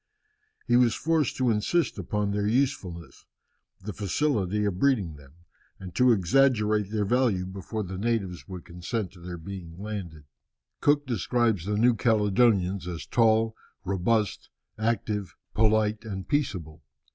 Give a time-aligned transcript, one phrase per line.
[0.65, 3.27] He was forced to insist upon their usefulness,
[3.79, 5.33] the facility of breeding them,
[5.79, 10.23] and to exaggerate their value before the natives would consent to their being landed.
[10.79, 16.81] Cook describes the New Caledonians as tall, robust, active, polite, and peaceable.